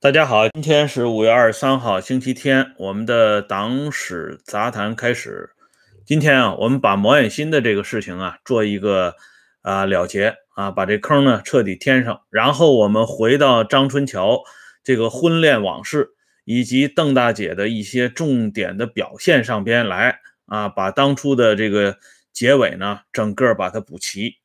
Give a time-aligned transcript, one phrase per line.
[0.00, 5.50] 大家好，今天是五月二十三号，星期天，我们的党史杂谈开始。
[6.06, 9.16] 今天啊，我们把毛远新的这个事情啊做一个
[9.60, 14.44] 啊了结啊，把这坑呢彻底填上，然后我们回到张春桥
[14.84, 16.10] 这个婚恋往事
[16.44, 21.98] 以及邓大姐的一些重点的表现上边来啊，把当初的这个
[22.32, 24.36] 结尾呢整个把它补齐。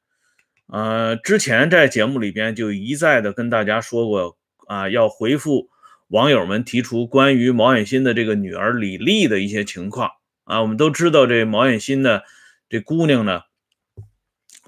[0.65, 4.35] 呃，之前在节目里边就一再的跟大家说过。
[4.73, 5.69] 啊，要回复
[6.07, 10.09] 网友们提出关于毛远新的这个女儿李丽的一些情况
[10.45, 10.63] 啊。
[10.63, 12.23] 我们都知道，这毛远新的，
[12.69, 13.41] 这姑娘呢，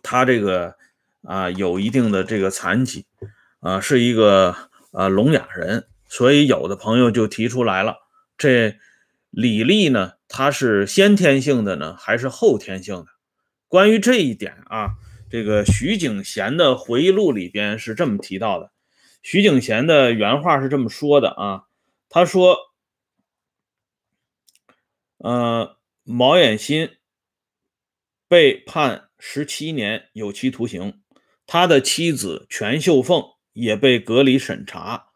[0.03, 0.75] 她这个
[1.23, 3.07] 啊有一定的这个残疾
[3.61, 4.55] 啊，是一个
[4.91, 7.95] 啊聋哑人，所以有的朋友就提出来了，
[8.37, 8.75] 这
[9.31, 13.07] 李丽呢，她是先天性的呢，还是后天性的？
[13.67, 14.91] 关于这一点啊，
[15.31, 18.71] 这个徐景贤的回忆录里边是这么提到的。
[19.25, 21.63] 徐景贤的原话是这么说的啊，
[22.09, 22.57] 他说
[25.17, 26.91] ：“呃，毛远新
[28.27, 31.01] 被判十七年有期徒刑，
[31.47, 33.23] 他的妻子全秀凤
[33.53, 35.07] 也被隔离审查。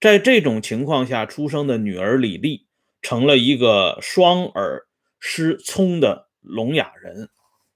[0.00, 2.68] 在这种情况下出生的女儿李丽，
[3.02, 4.86] 成了一个双耳
[5.20, 7.28] 失聪的聋哑人。”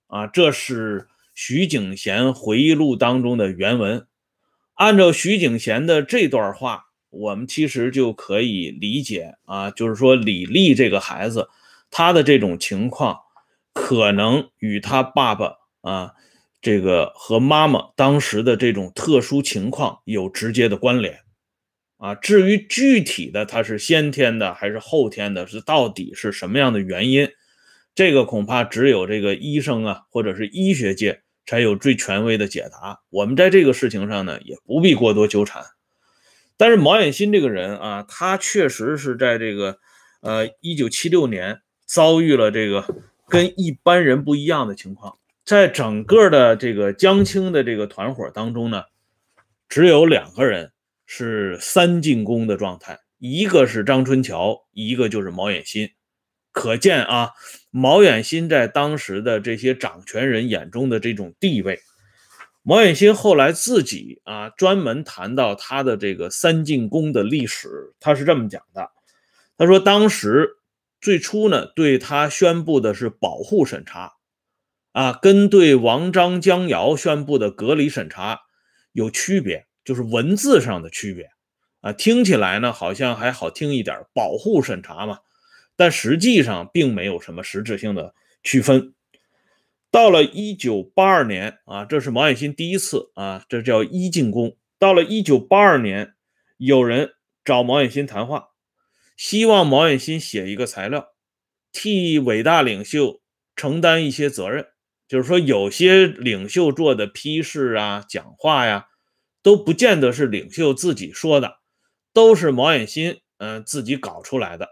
[0.09, 4.06] 啊，这是徐景贤回忆录当中的原文。
[4.75, 11.48] 按照徐景贤的这段话，我们其实就可以理解啊，就是说李丽这个孩子，
[11.91, 13.19] 他的这种情况
[13.73, 16.12] 可能与他爸爸啊，
[16.61, 21.20] 这个和妈妈当时的这种特殊情况有直接的关联
[21.98, 22.15] 啊。
[22.15, 27.28] 至于具体的他是先天的还是后天的，是到底是什么样的原因，
[27.95, 31.23] 这个恐怕只有这个医生啊，或者是医学界。
[31.47, 33.01] 才有最权威的解答。
[33.11, 35.65] 我们在这个事情上呢，也不必过多纠缠。
[36.57, 39.78] 但是毛远新这个人啊，他确实是在这个
[40.21, 42.87] 呃一九七六年遭遇了这个
[43.28, 45.19] 跟一般人不一样的情况。
[45.44, 48.84] 在整个的这个江青的这个团伙当中呢，
[49.69, 50.71] 只有两个人
[51.05, 55.91] 是三进宫的状态，一个是张春桥，一个就是毛远新。
[56.53, 57.33] 可见啊，
[57.71, 61.81] 毛远新在当时的这些掌权人眼中的这种地位。
[62.63, 68.89] 毛远新后来自己啊，专门谈到他的这个三进宫的历史，他是这么讲的：
[69.59, 70.51] 他说，当时
[71.01, 74.13] 最初呢，对他宣布的是保护审查，
[74.93, 78.43] 啊，跟对王章江瑶宣布的隔离审查
[78.93, 81.31] 有区别，就是文字上的区别
[81.81, 85.19] 啊，听起来呢好像还好听一点，保护审查嘛。
[85.82, 88.94] 但实际上并没有什么实质性的区分。
[89.91, 94.56] 到了一九八二年啊，这是毛远新第一次啊，这叫一进宫。
[94.78, 96.15] 到了一九八二年，
[96.56, 98.50] 有人找毛远新谈话，
[99.16, 101.09] 希望毛远新写一个材料，
[101.72, 103.21] 替伟大领袖
[103.56, 104.69] 承担一些责任。
[105.09, 108.87] 就是说，有些领袖做的批示啊、讲话呀，
[109.42, 111.56] 都不见得是领袖自己说的，
[112.12, 114.69] 都是毛远新嗯自己搞出来的。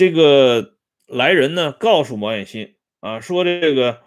[0.00, 4.00] 这个来人呢，告诉毛远新啊，说这个，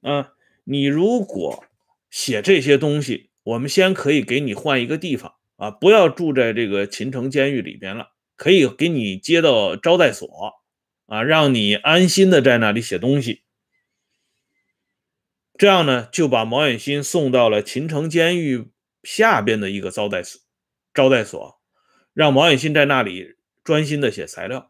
[0.00, 0.32] 啊，
[0.64, 1.62] 你如果
[2.08, 10.54] 写这些东西，我们先可以给你换一个地方啊，不要住在这个秦城监狱里边了，可以给你接到招待所
[11.04, 13.42] 啊，让你安心的在那里写东西。
[15.58, 18.70] 这样呢，就把毛远新送到了秦城监狱
[19.02, 20.40] 下边的一个招待所，
[20.94, 21.60] 招待所，
[22.14, 24.69] 让毛远新在那里专心的写材料。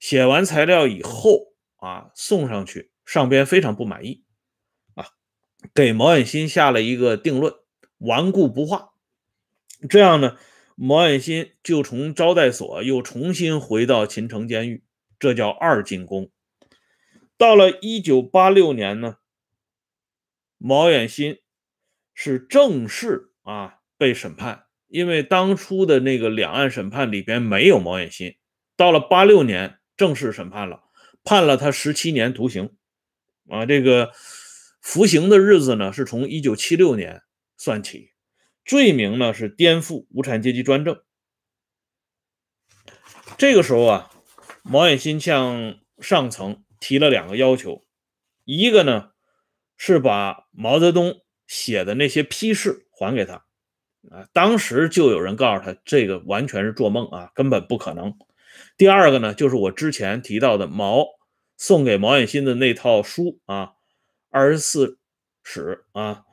[0.00, 4.24] 写完材料以后啊，送上去，上边非常不满意
[4.94, 5.08] 啊，
[5.74, 7.54] 给毛远新下了一个定论，
[7.98, 8.92] 顽固不化。
[9.90, 10.38] 这样呢，
[10.74, 14.82] 毛远新就从招待所又重新回到秦城监狱，
[15.18, 16.30] 这叫二进宫。
[17.36, 19.18] 到了一九八六年呢，
[20.56, 21.40] 毛远新
[22.14, 28.36] 是正式啊被审判，因为当初的那个两岸审判里边没有毛远新。
[28.76, 29.76] 到了八六年。
[30.00, 30.84] 正式审判了，
[31.24, 32.74] 判了他十七年徒刑，
[33.50, 34.12] 啊，这个
[34.80, 37.20] 服刑的日子呢是从一九七六年
[37.58, 38.12] 算起，
[38.64, 41.02] 罪名呢是颠覆无产阶级专政。
[43.36, 44.10] 这个时候啊，
[44.62, 47.84] 毛远新向上层提了两个要求，
[48.46, 49.10] 一个呢
[49.76, 53.44] 是把毛泽东写的那些批示还给他，
[54.10, 58.16] 啊，当时就有人告诉他，这个完全是做梦啊，根本不可能。
[58.80, 61.06] 第二个呢，就是我之前提到的毛
[61.58, 63.66] 送给毛远新的那套书啊，
[64.30, 64.98] 《二十四
[65.42, 66.24] 史》啊。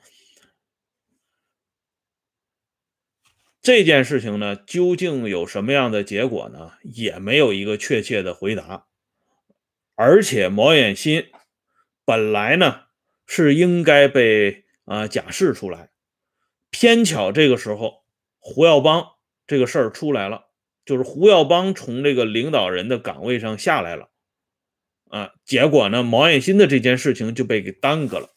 [3.62, 6.72] 这件事情呢，究竟有什么样的结果呢？
[6.84, 8.88] 也没有一个确切的回答。
[9.96, 11.30] 而且毛远新
[12.06, 12.84] 本来呢
[13.26, 15.90] 是应该被啊假释出来，
[16.70, 18.06] 偏巧这个时候
[18.40, 19.06] 胡耀邦
[19.46, 20.47] 这个事儿出来了，
[20.88, 24.10] 就是胡耀邦从这个领导人的岗位上下来了，
[25.10, 28.30] 啊，结果呢毛远新的这件事情就被给耽搁了。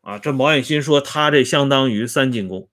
[0.00, 2.68] 啊，这毛远新说他这相当于三进宫。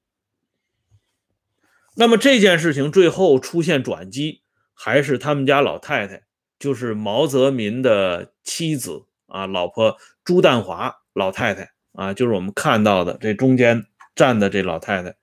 [1.95, 4.42] 那么这件事情最后出现转机，
[4.74, 6.24] 还是他们家老太太，
[6.57, 13.86] 就是毛泽民的妻子啊，老婆朱淡华老太太啊，就是我们看到的这中间
[14.16, 15.16] 站的这老太太，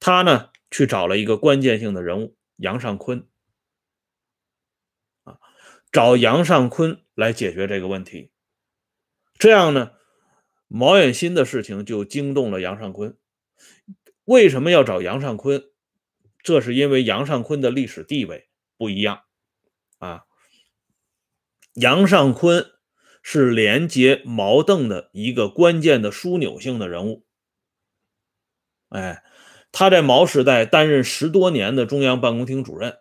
[0.00, 3.28] 她呢去找了一个关键性的人物杨尚昆，
[5.22, 5.38] 啊，
[5.92, 8.32] 找杨尚昆来解决这个问题，
[9.38, 9.92] 这样呢，
[10.66, 13.16] 毛远新的事情就惊动了杨尚昆。
[14.24, 15.62] 为什么要找杨尚昆？
[16.42, 19.22] 这是因为杨尚昆的历史地位不一样
[19.98, 20.24] 啊。
[21.74, 22.72] 杨尚昆
[23.22, 27.24] 是连接毛邓的一个关键的枢纽性的人物。
[28.88, 29.22] 哎，
[29.74, 32.96] 他在毛时代担任十多年的中央办公厅主任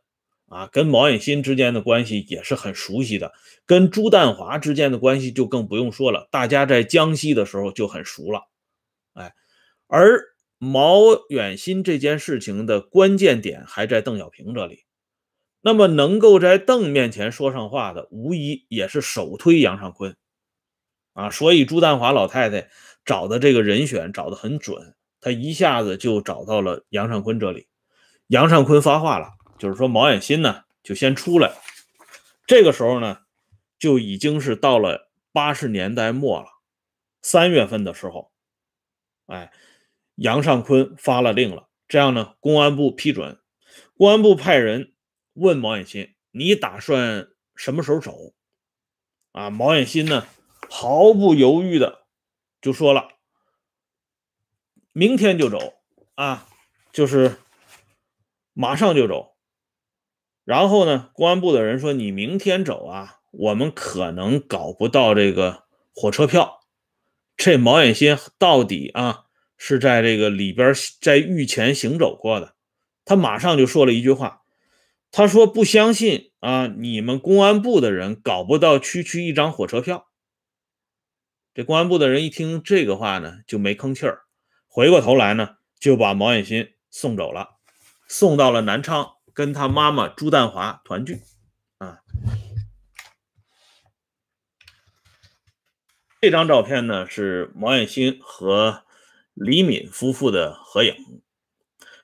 [0.48, 3.32] 啊，跟毛远新之间的关系也是很熟悉的，
[3.66, 8.50] 跟朱淡华之间的关系就更不用说了，大家在江西的时候就很熟了。
[9.14, 9.34] 哎，
[9.88, 10.34] 而。
[10.66, 14.86] 毛远新这件事情的关键点还在邓小平这里，
[15.60, 20.16] 那么能够在邓面前说上话的，无疑也是首推杨尚昆
[21.12, 21.30] 啊。
[21.30, 22.70] 所以朱淡华老太太
[23.04, 27.68] 找的这个人选找的很准，他一下子就找到了杨尚昆这里。
[28.28, 31.54] 杨尚昆发话了，就是说毛远新呢就先出来。
[32.46, 33.20] 这个时候呢，
[33.80, 36.48] 就已经是到了八十年代末了，
[37.22, 38.32] 三月份的时候，
[39.28, 39.52] 哎。
[40.18, 43.40] 杨尚昆发了令了，这样呢，公安部批准，
[43.98, 44.94] 公安部派人
[45.34, 48.16] 问毛远新：“你打算什么时候走？”
[49.34, 50.28] 啊，毛远新呢，
[50.70, 52.06] 毫不犹豫的
[52.62, 53.08] 就说了
[54.94, 55.74] ：“明天就走
[56.16, 56.48] 啊，
[56.94, 57.36] 就是
[58.54, 59.36] 马上就走。”
[60.46, 66.62] 然后呢，公安部的人说：“你明天走啊，我们可能搞不到这个火车票。”
[67.36, 69.26] 这毛远新到底啊？
[69.56, 72.56] 是在这个里边在狱前行走过的，
[73.06, 74.42] 他马上就说了一句话，
[75.10, 80.10] 他说不相信啊，你们公安部的人搞不到区区一张火车票。
[81.54, 84.23] 这公安部的人一听这个话呢，就没吭气儿，
[84.74, 87.58] 回过头来呢，就把毛远新送走了，
[88.08, 91.22] 送到了南昌，跟他妈妈朱淡华团聚。
[91.78, 92.00] 啊，
[96.20, 98.84] 这张照片呢是毛远新和。
[99.36, 100.96] 李敏夫妇的合影，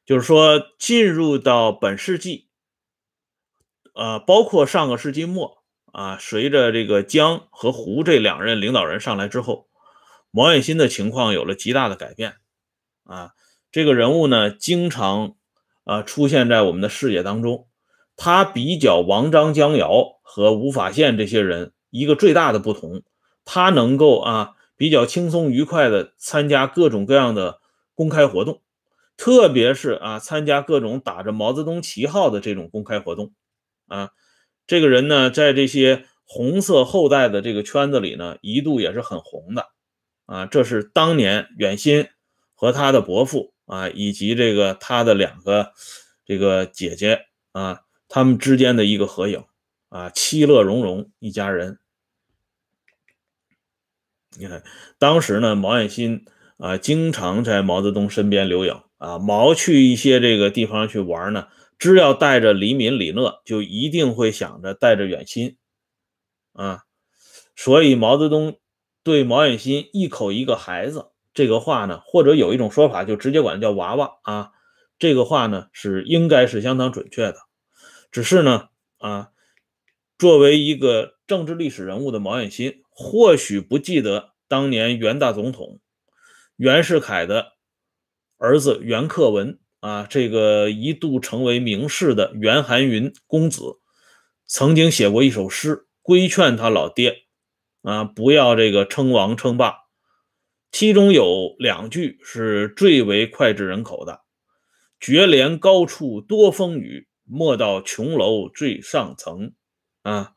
[0.04, 2.50] 就是说进入到本世纪，
[3.94, 9.70] 呃，包括上个世纪末啊，随着这个江和胡这两任领导人上来之后，
[10.32, 12.38] 毛远新的情况有了极大的改变
[13.10, 13.32] 啊。
[13.72, 15.36] 这个人物呢，经常
[15.84, 17.68] 啊出现在我们的视野当中。
[18.16, 23.04] 他比较王张江姚和吴法宪这些人一个最大的不同，
[23.44, 24.56] 他能够啊。
[24.80, 27.60] 比较轻松愉快的参加各种各样的
[27.96, 28.62] 公开活动，
[29.18, 33.34] 特别是啊参加各种打着毛泽东旗号的这种公开活动，
[33.90, 34.12] 啊，
[34.68, 39.68] 这个人呢在这些红色后代的这个圈子里呢一度也是很红的，
[40.28, 42.08] 啊，这是当年远新
[42.60, 45.72] 和他的伯父啊以及这个他的两个
[46.26, 47.22] 这个姐姐
[47.54, 49.46] 啊他们之间的一个合影
[49.88, 51.80] 啊，其乐融融一家人。
[54.38, 54.62] 你看，
[54.98, 56.26] 当时呢，毛远新
[56.58, 59.18] 啊，经常在毛泽东身边留影啊。
[59.20, 61.48] 毛去一些这个地方去玩呢，
[61.78, 65.56] 只要带着李敏、李讷，就一定会想着带着远新
[66.52, 66.84] 啊。
[67.56, 68.60] 所以毛泽东
[69.02, 74.52] 对毛远新一口一个孩子这个话呢，或者有一种说法，就直接管叫娃娃啊。
[74.98, 77.38] 这个话呢，是应该是相当准确的。
[78.12, 78.68] 只是呢，
[78.98, 79.30] 啊，
[80.18, 82.82] 作为一个政治历史人物的毛远新。
[82.90, 85.80] 或许不记得当年袁大总统
[86.58, 87.54] 袁世凯的
[88.38, 93.78] 儿子袁克文啊，这个一度成为名士的袁寒云公子，
[94.46, 97.20] 曾经写过一首诗，规劝他老爹
[97.82, 99.88] 啊，不要这个称王称霸。
[100.72, 104.22] 其中有两句是最为脍炙人口的
[105.00, 109.54] ：“绝怜高处多风雨，莫到琼楼最上层。”
[110.04, 110.34] 啊，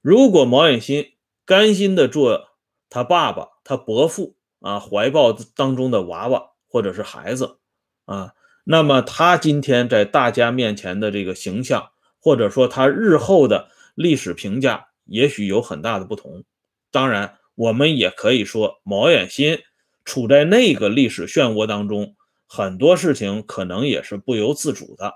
[0.00, 1.12] 如果毛远新。
[1.46, 2.50] 甘心的做
[2.88, 7.58] 他爸爸、他伯父啊怀抱当中的娃娃或者是孩子
[8.04, 16.44] 啊，那么他今天在大家面前的这个形象，或者说他日后的历史评价，也许有很大的不同。
[16.92, 19.58] 当然，我们也可以说，毛远新
[20.04, 22.16] 处在那个历史漩涡当中，
[22.46, 25.14] 很多事情可能也是不由自主的。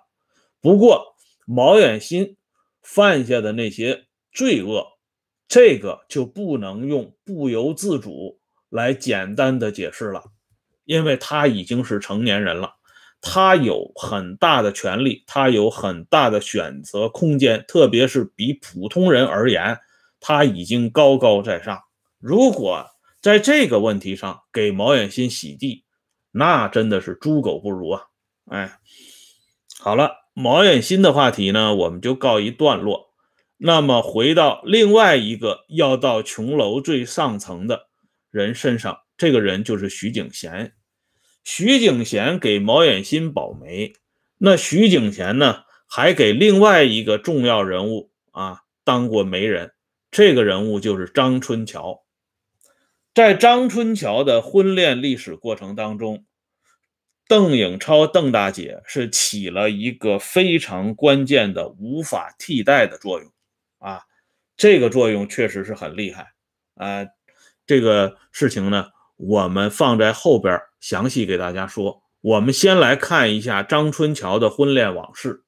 [0.60, 2.36] 不过，毛远新
[2.82, 4.86] 犯下的那些罪恶，
[5.48, 10.22] 这个就不能用不由自主来简单的解释了，
[10.84, 12.74] 因为他已经是成年人了，
[13.20, 19.78] 他有很大的权利，他有很大的选择空间，特别是比普通人而言。
[20.26, 21.78] 他已经高高在上，
[22.18, 22.86] 如果
[23.24, 25.86] 在这个问题上给毛远新洗地，
[26.30, 28.02] 那真的是猪狗不如啊！
[28.50, 28.78] 哎，
[29.80, 33.14] 好了，毛远新的话题呢，我们就告一段落。
[33.56, 37.88] 那么回到另外一个要到琼楼最上层的
[38.30, 40.74] 人身上，这个人就是徐景贤。
[41.44, 43.94] 徐景贤给毛远新保媒，
[44.36, 49.72] 那徐景贤呢，还给另外一个重要人物啊当过媒人。
[50.10, 52.03] 这个人物就是张春桥，
[53.14, 56.24] 在张春桥的婚恋历史过程当中，
[57.28, 63.32] 邓颖超邓大姐是起了一个非常关键的、无法替代的作用
[63.78, 64.02] 啊！
[64.56, 66.32] 这个作用确实是很厉害
[66.74, 67.06] 啊！
[67.64, 72.02] 这个事情呢，我们放在后边详细给大家说。
[72.20, 75.44] 我们先来看一下张春桥的婚恋往事。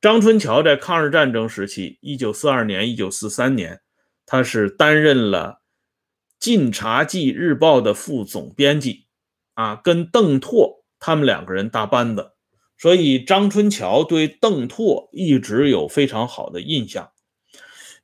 [0.00, 3.80] 张春桥在抗日战争时期，一九四二年、一九四三年，
[4.26, 5.60] 他是担任了
[6.42, 9.04] 《晋察冀日报》的副总编辑，
[9.54, 12.32] 啊，跟邓拓他们两个人搭班子，
[12.76, 17.12] 所以张春桥对邓拓一直有非常好的印象。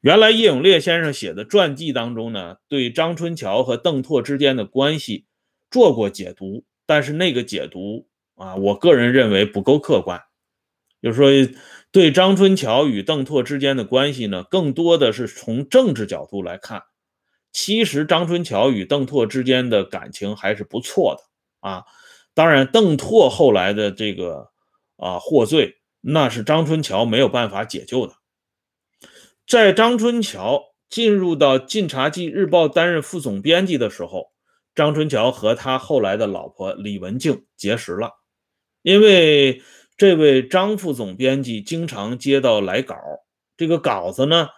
[0.03, 5.27] 原来叶永烈先生写的传记当中呢，对张春桥和邓拓之间的关系
[5.69, 10.23] 做过解读，但是那个解读啊，我个人认为不够客观，
[11.03, 11.59] 就是说。
[11.91, 16.83] 对张春桥与邓拓之间的关系呢，更多的是从政治角度来看。
[17.53, 21.85] 其实张春桥与邓拓之间的感情还是不错的啊。
[22.35, 24.51] 当然，邓拓后来的这个
[24.97, 28.15] 啊获罪，那是张春桥没有办法解救的。
[29.47, 34.33] 在张春桥进入到《晋察冀日报》担任副总编辑的时候，
[34.75, 38.13] 张春桥和他后来的老婆李文静结识了，
[38.83, 39.63] 因为。
[39.97, 42.97] 这位张副总编辑经常接到来稿，
[43.57, 44.49] 这个稿子呢，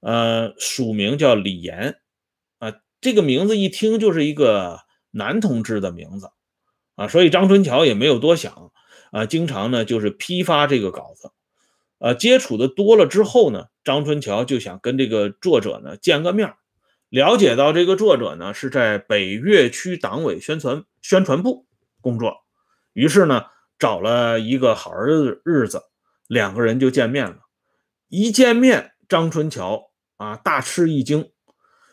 [0.00, 1.96] 呃，署名叫李岩，
[3.00, 4.80] 这个名字一听就是一个
[5.10, 6.30] 男同志的名字，
[6.96, 8.72] 啊，所以张春桥也没有多想，
[9.12, 11.30] 啊，经常呢就是批发这个稿子，
[11.98, 16.54] 呃，接触的多了之后呢，张春桥就想跟这个作者呢见个面，
[17.08, 21.66] 了解到这个作者呢是在北岳区党委宣传宣传部
[22.00, 22.44] 工作，
[22.92, 23.44] 于是呢。
[23.80, 25.84] 找了一个好日日子，
[26.26, 27.38] 两个人就见面了。
[28.08, 31.30] 一见面，张春桥啊大吃一惊，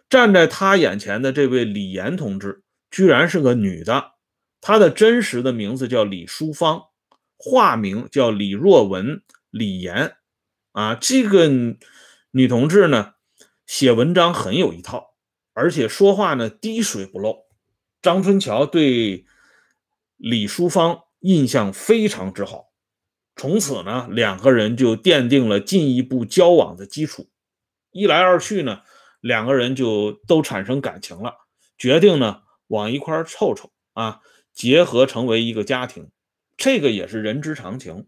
[0.10, 4.14] 站在他眼前的这位李岩同志，居然是个女的。
[4.62, 6.84] 她的真实的名字叫李淑芳，
[7.38, 10.16] 化名叫李若文、李岩。
[10.72, 11.50] 啊，这个
[12.32, 13.14] 女同志呢，
[13.66, 15.16] 写文章很有一套，
[15.54, 17.46] 而且说话呢滴水不漏。
[18.02, 19.26] 张春桥对
[20.18, 21.04] 李淑芳。
[21.22, 22.68] 印象非常之好，
[23.36, 27.28] 从此呢，两个人就奠定了进一步交往的基础。
[27.92, 28.84] 一来二去呢，
[29.28, 31.36] 两个人就都产生感情了，
[31.78, 34.22] 决定呢往一块凑凑啊，
[34.54, 36.10] 结合成为一个家庭。
[36.56, 38.08] 这个也是人之常情。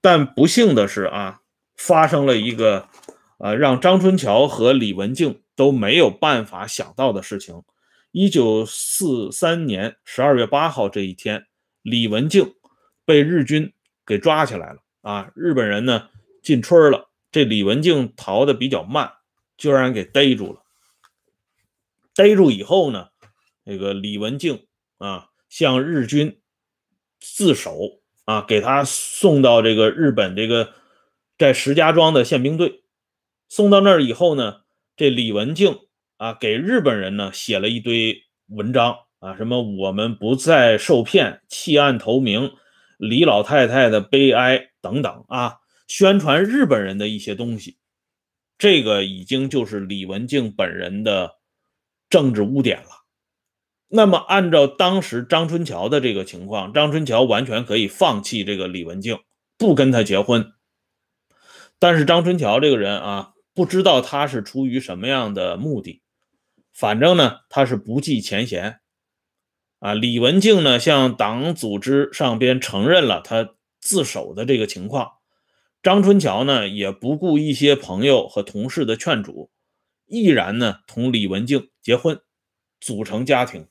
[0.00, 1.40] 但不幸的是啊，
[1.76, 2.88] 发生了一个
[3.38, 7.62] 呃让张春桥和李文静都没有办法想到的事情。
[8.10, 11.46] 一九四三年十二月八号这一天。
[11.82, 12.54] 李文静
[13.04, 13.72] 被日军
[14.04, 15.30] 给抓起来了啊！
[15.36, 16.08] 日本人呢
[16.42, 19.12] 进村了，这李文静逃的比较慢，
[19.56, 20.62] 就让人给逮住了。
[22.14, 23.08] 逮住以后呢，
[23.64, 24.66] 那个李文静
[24.98, 26.40] 啊向日军
[27.20, 30.72] 自首啊，给他送到这个日本这个
[31.38, 32.82] 在石家庄的宪兵队。
[33.48, 34.62] 送到那儿以后呢，
[34.96, 35.78] 这李文静
[36.16, 38.98] 啊给日本人呢写了一堆文章。
[39.18, 42.52] 啊，什么我们不再受骗，弃暗投明，
[42.98, 45.56] 李老太太的悲哀等等啊，
[45.88, 47.78] 宣传日本人的一些东西，
[48.58, 51.36] 这个已经就是李文静本人的
[52.08, 52.88] 政治污点了。
[53.88, 59.20] 那么，按照当时张春桥的这个情况，张春桥完全可以放弃这个李文静，
[59.56, 60.52] 不跟他结婚。
[61.78, 66.02] 但是张春桥这个人啊，不知道他是出于什么样的目的，
[66.72, 68.80] 反正呢，他是不计前嫌。
[69.78, 75.15] 啊，李文静呢向党组织上边承认了他自首的这个情况。
[75.86, 79.52] 张春桥呢也不顾一些朋友和同事的劝阻，
[80.04, 82.18] 毅然呢同李文静结婚，
[82.80, 83.68] 组成家庭。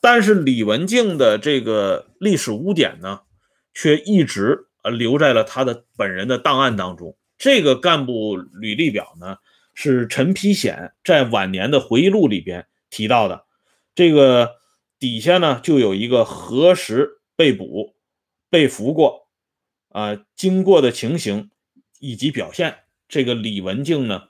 [0.00, 3.20] 但是李文静的这个历史污点呢，
[3.72, 7.16] 却一直呃留在了他的本人的档案当中。
[7.38, 9.36] 这个干部履历表呢，
[9.74, 13.44] 是陈丕显在晚年的回忆录里边提到的。
[13.94, 14.56] 这个
[14.98, 17.94] 底下呢就有一个何时被捕、
[18.50, 19.27] 被俘过。
[19.88, 21.50] 啊，经过的情形
[21.98, 22.78] 以及表现，
[23.08, 24.28] 这个李文静呢，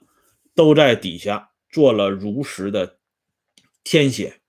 [0.55, 2.97] 都在底下做了如实的
[3.83, 4.39] 填写。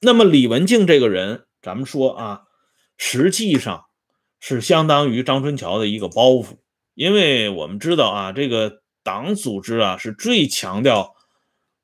[0.00, 2.42] 那么李文静这个人，咱们说啊，
[2.98, 3.86] 实际上
[4.38, 6.58] 是相当于张春桥的一个包袱，
[6.94, 11.14] 因为我们知道啊，这个党组织啊是最强调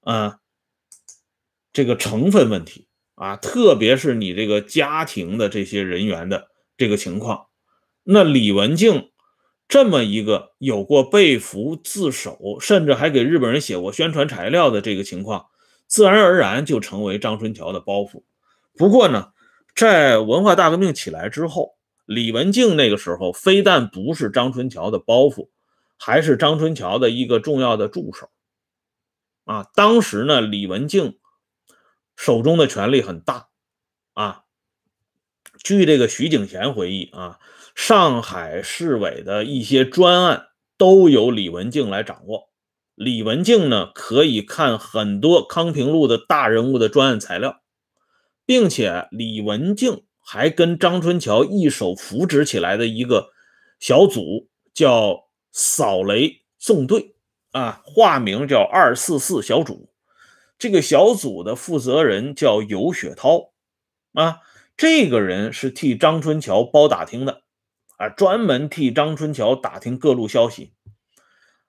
[0.03, 0.39] 啊
[1.73, 7.47] 这个成分问题啊，特别是你这个家庭的这些人员的这个情况。
[8.13, 9.13] 那李文静
[9.69, 15.47] 这么一个有过被俘、自首，甚至还给日本人写过宣传材料的这个情况，
[15.87, 18.25] 自然而然就成为张春桥的包袱。
[18.77, 19.31] 不过呢，
[19.77, 25.49] 在文化大革命起来之后，李文静那个时候非但不是张春桥的包袱，
[25.97, 28.29] 还是张春桥的一个重要的助手。
[29.45, 31.17] 啊，当时呢，李文静
[32.17, 33.47] 手中的权力很大。
[34.15, 34.43] 啊，
[35.79, 37.39] 据这个徐景贤回忆啊。
[37.75, 42.51] 上海市委的一些专案都由李文静来掌握。
[42.95, 47.63] 李文静呢，可以看很多康平路的大人物的专案材料，
[48.45, 53.31] 并且李文静还跟张春桥一手扶植起来的一个
[53.79, 57.15] 小组，叫“扫雷纵队”
[57.53, 59.91] 啊，化名叫“二四四小组”。
[60.59, 63.53] 这个小组的负责人叫尤雪涛
[64.13, 64.41] 啊，
[64.81, 67.43] 这个人是替张春桥包打听的。
[67.99, 70.73] 啊，专门替张春桥打听各路消息，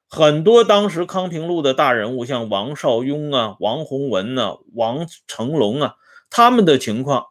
[0.07, 5.95] 很多当时康平路的大人物，像王绍庸啊、王洪文呐、王成龙啊，
[6.29, 7.25] 他们的情况，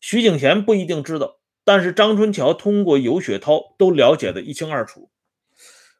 [0.00, 5.08] 徐景贤不一定知道，但是张春桥通过尤雪涛都了解的一清二楚。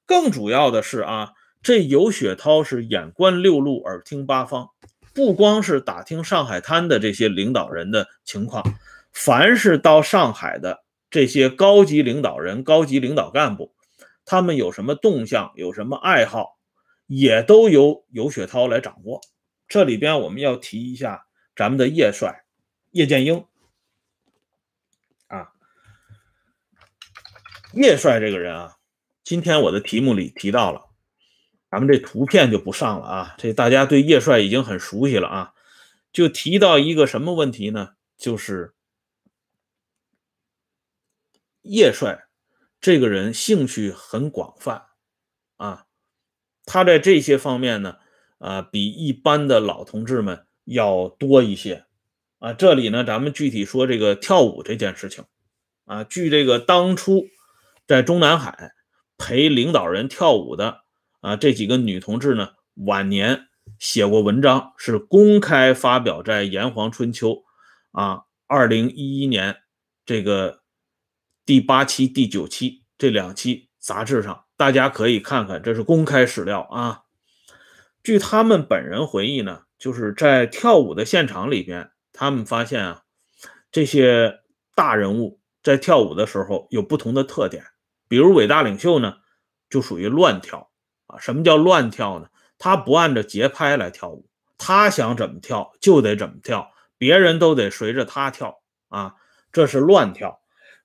[0.04, 1.30] 更主要的是啊，
[1.62, 4.70] 这尤雪涛是眼观六路，耳听八方，
[5.14, 8.64] 不光是打听上海滩的这些领导人的情况，
[9.12, 10.82] 凡是到上海的。
[11.10, 13.74] 这些高级领导人、高级领导干部，
[14.24, 16.56] 他们有什么动向、有什么爱好，
[17.06, 19.20] 也都由尤雪涛来掌握。
[19.68, 22.44] 这里边我们要提一下咱们的叶帅
[22.92, 23.44] 叶剑英
[25.26, 25.52] 啊，
[27.74, 28.76] 叶帅这个人啊，
[29.22, 30.86] 今天我的题目里提到了，
[31.70, 33.34] 咱们这图片就不上了啊。
[33.36, 35.52] 这大家对叶帅已经很熟悉了啊，
[36.10, 37.90] 就提到一个什么问题呢？
[38.16, 38.72] 就是。
[41.62, 42.24] 叶帅
[42.80, 44.86] 这个人兴趣很广泛
[45.56, 45.86] 啊，
[46.64, 47.98] 他在这些方面呢，
[48.38, 51.86] 啊，比一般的老同志们要多一些
[52.40, 52.52] 啊。
[52.52, 55.24] 这里呢，咱们具体说这个跳舞这件事情
[55.84, 56.02] 啊。
[56.02, 57.28] 据这个当初
[57.86, 58.72] 在中南海
[59.16, 60.80] 陪领导人跳舞的
[61.20, 63.46] 啊这几个女同志呢，晚年
[63.78, 67.28] 写过文章，是公开发表在《炎黄春秋》
[67.92, 69.58] 啊，二零一一年
[70.04, 70.61] 这个。
[71.52, 77.02] 第八期、第九期这两期杂志上，大家可以看看，这是公开史料啊。
[78.02, 83.02] 据他们本人回忆呢，就是在跳舞的现场里边，他们发现啊，
[83.70, 84.40] 这些
[84.74, 87.66] 大人物在跳舞的时候有不同的特点。
[88.08, 89.16] 比如伟大领袖呢，
[89.68, 90.70] 就属于乱跳
[91.08, 91.18] 啊。
[91.18, 92.28] 什么叫乱跳呢？
[92.56, 99.16] 他不按照节拍来跳舞，他想怎么跳就得怎么跳，别人都得随着他跳啊，
[99.52, 100.40] 这是乱跳。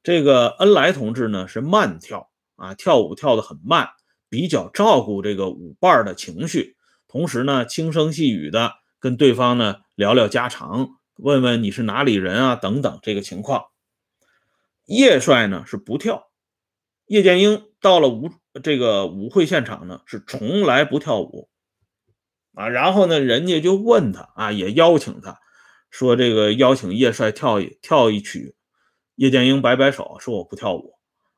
[0.07, 3.89] 这个恩来同志呢是慢跳啊，跳舞跳得很慢，
[4.29, 6.77] 比较照顾这个舞伴的情绪，
[7.09, 13.65] 同时呢轻声细语的跟对方呢聊聊家常，问问你是哪里人啊等等这个情况。
[14.85, 16.29] 叶帅呢是不跳，
[17.07, 18.31] 叶剑英到了舞
[18.63, 21.49] 这个舞会现场呢是从来不跳舞
[22.53, 25.37] 啊，然后呢人家就问他啊，也邀请他
[25.89, 28.53] 说这个邀请叶帅跳一跳一曲。
[29.17, 30.93] 叶剑英摆摆手说：“我不跳舞，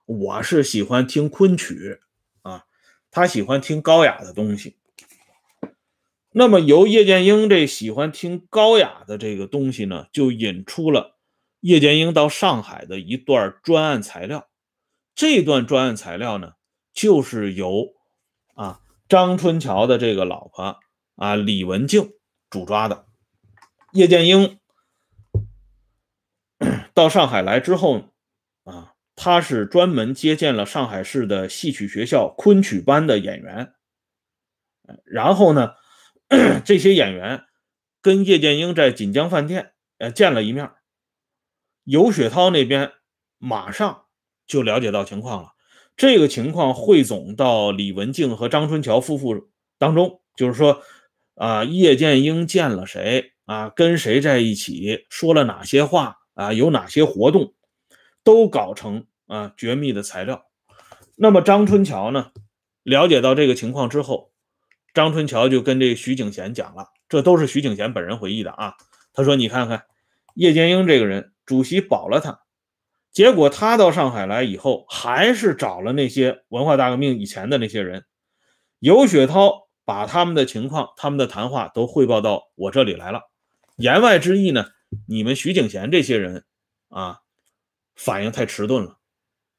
[0.05, 2.01] 我是喜欢听昆曲
[2.41, 2.65] 啊。
[3.09, 4.75] 他喜欢听高雅的东西。
[6.31, 11.17] 那么由叶剑英这喜欢听高雅的这个东西呢，就引出了
[11.61, 14.49] 叶剑英到上海的一段专案材料。
[15.15, 16.55] 这段专案材料呢，
[16.93, 17.95] 就是由
[18.55, 20.77] 啊张春桥的这个老婆
[21.15, 22.11] 啊李文静
[22.49, 23.05] 主抓的。
[23.93, 24.59] 叶剑英
[26.99, 28.09] 到上海来之后，
[28.65, 33.71] 啊，他是专门接见了上海市的戏曲学校昆曲班的演员，
[35.05, 35.75] 然后呢，
[36.65, 37.45] 这些演员
[38.01, 40.69] 跟叶剑英在锦江饭店呃见了一面，
[41.85, 42.91] 尤雪涛那边
[43.37, 44.07] 马上
[44.45, 45.53] 就了解到情况了，
[45.95, 50.83] 这个情况汇总到李文静和张春桥夫妇当中，就是说，
[51.35, 56.18] 啊，叶剑英见了谁啊，跟谁在一起，说了哪些话。
[56.39, 57.53] 啊，有哪些活动，
[58.23, 60.45] 都搞成啊绝密的材料。
[61.17, 62.31] 那么张春桥呢，
[62.83, 64.31] 了解到这个情况之后，
[64.93, 68.75] 张春桥就跟这徐景贤讲了，这都是徐景贤本人回忆的啊。
[69.11, 69.83] 他说：“你看看
[70.33, 72.39] 叶剑英这个人，主席保了他，
[73.11, 78.05] 结果他到上海来以后，还是找了那些文化大革命以前的那些人，
[78.79, 83.23] 尤雪涛把他们的情况、他们的谈话都汇报到我这里来了。
[83.75, 84.67] 言外之意呢？”
[85.07, 86.45] 你们徐景贤这些人
[86.89, 87.21] 啊，
[87.95, 88.99] 反应太迟钝了。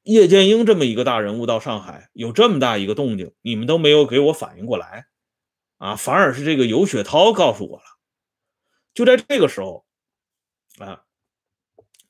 [0.03, 5.05] 叶剑英这么一个大人物到上海，有这么大一个动静，你们都没有给我反应过来
[5.77, 7.83] 啊，反而是这个尤雪涛告诉我了。
[8.93, 9.85] 就在这个时候
[10.79, 11.03] 啊，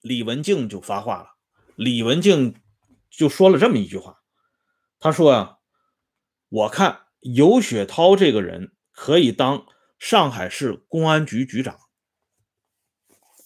[0.02, 1.32] 李文静就发话了。
[1.76, 2.56] 李文静
[3.10, 4.22] 就说了这么一句话，
[5.00, 5.58] 他说啊，
[6.50, 9.66] 我看尤雪涛这个人可以当
[10.00, 11.78] 上海市公安局局长。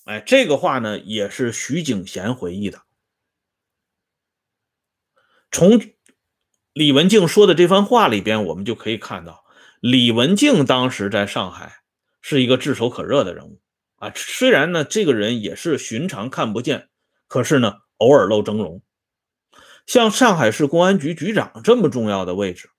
[0.05, 2.81] 哎，这个话呢，也是徐景贤回忆的。
[5.51, 5.81] 从
[6.73, 9.43] 李文静说的这番话里边，我们就可以看到，
[9.79, 11.77] 李文静当时在上海
[12.21, 13.59] 是一个炙手可热的人物
[13.95, 14.11] 啊。
[14.15, 16.89] 虽然呢，这个人也是寻常看不见，
[17.27, 18.81] 可是呢，偶尔露峥嵘。
[19.87, 22.69] 像上海市公安局局长这么重要的位置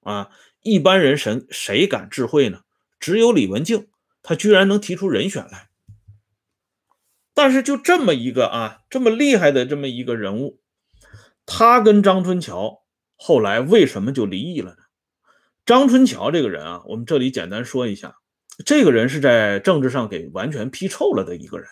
[0.00, 0.30] 啊，
[0.62, 2.62] 一般人谁谁敢智慧呢？
[2.98, 3.88] 只有李文静，
[4.22, 5.68] 他居然能提出人选来。
[7.34, 10.60] 但是就这么一个啊，这么厉害的这么一个人物，
[11.46, 12.82] 他跟张春桥
[13.16, 14.76] 后来为什么就离异了呢？
[15.64, 18.16] 张春桥这个人啊，我们这里简单说一下，
[18.66, 21.68] 这个人是在政治上给完全批臭了的一个人。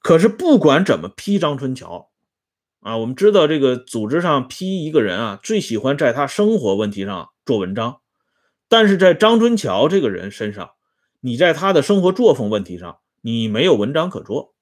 [0.00, 2.10] 可是不管怎么批张春桥
[2.80, 8.00] 啊，我们知道这个组织上批一个人啊，最喜欢在他生活问题上做文章，
[8.68, 10.70] 但是在张春桥这个人身上，
[11.20, 12.98] 你在他的生活作风问题上。
[13.20, 14.54] 你没有文章可做。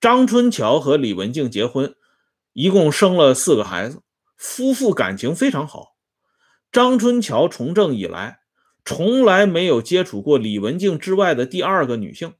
[0.00, 1.94] 张春桥和李文静结婚，
[2.52, 4.02] 一共生了四个孩子，
[4.36, 5.96] 夫妇感情非常好。
[6.72, 8.40] 张春桥从政以来，
[8.84, 12.34] 从来没有接触过李文静之外的第二个女性。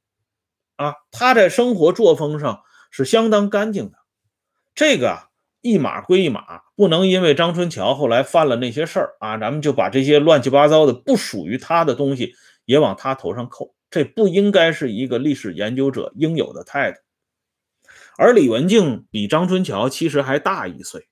[0.76, 3.98] 啊，他在生活作风上是相当干净的。
[4.74, 5.28] 这个
[5.62, 12.34] 一码归一码，不能因为张春桥后来犯了那些事儿啊，咱们就把这些乱七八糟的不属于他的东西
[12.66, 13.74] 也往他头上扣。
[13.96, 16.98] 这不应该是一个历史研究者应有的态度，
[18.18, 21.08] 而李文静比张春桥其实还大一岁，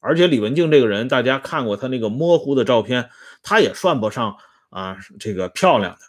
[0.00, 3.10] 而且李文静这个人，大家看过他那个模糊的照片，
[3.42, 4.38] 他也算不上
[4.70, 6.00] 啊这个漂亮的，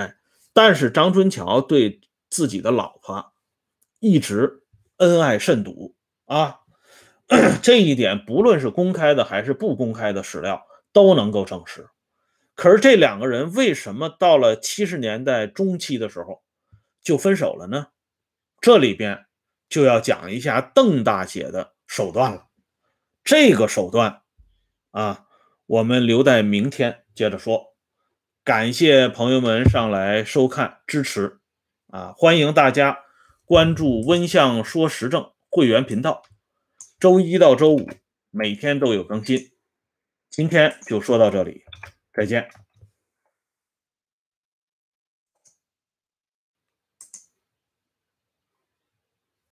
[0.00, 0.16] 哎，
[0.54, 3.34] 但是张春桥对自己的老婆
[4.00, 4.62] 一直
[4.96, 5.94] 恩爱甚笃
[6.24, 6.60] 啊，
[7.60, 11.86] 这一点不论是公开的还是不公开的史料都能够证实。
[12.56, 16.42] 可是这两个人为什么到了七十年代中期的时候
[17.02, 17.88] 就分手了呢？
[18.62, 19.26] 这里边
[19.68, 22.46] 就要讲一下邓大姐的手段了。
[23.22, 24.22] 这个手段
[24.90, 25.26] 啊，
[25.66, 27.76] 我们留在明天接着说。
[28.42, 31.40] 感谢朋友们上来收看支持
[31.88, 33.00] 啊，欢迎大家
[33.44, 36.22] 关注温相说时政会员频道，
[36.98, 37.86] 周一到周五
[38.30, 39.50] 每天都有更新。
[40.30, 41.65] 今天就说到这里。
[42.16, 42.65] 再见。